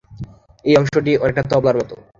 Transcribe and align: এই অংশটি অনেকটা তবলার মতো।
এই 0.65 0.75
অংশটি 0.77 1.11
অনেকটা 1.23 1.43
তবলার 1.51 1.75
মতো। 1.81 1.95